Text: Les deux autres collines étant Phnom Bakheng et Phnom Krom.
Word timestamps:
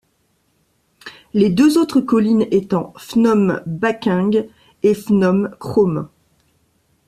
Les 1.35 1.51
deux 1.51 1.77
autres 1.77 2.01
collines 2.01 2.47
étant 2.49 2.91
Phnom 2.97 3.59
Bakheng 3.67 4.47
et 4.81 4.95
Phnom 4.95 5.51
Krom. 5.59 6.09